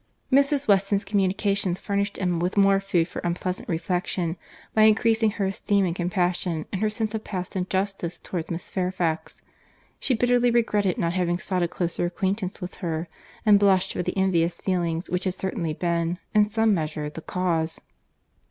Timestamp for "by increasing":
4.73-5.29